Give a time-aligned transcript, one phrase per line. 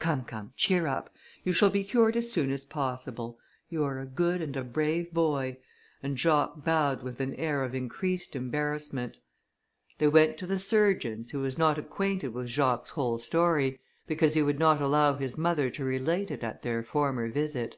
[0.00, 1.10] "Come, come, cheer up,
[1.44, 3.38] you shall be cured as soon as possible.
[3.68, 5.58] You are a good and a brave boy;"
[6.02, 9.18] and Jacques bowed with an air of increased embarrassment.
[9.98, 13.78] They went to the surgeon's, who was not acquainted with Jacques's whole history,
[14.08, 17.76] because he would not allow his mother to relate it at their former visit.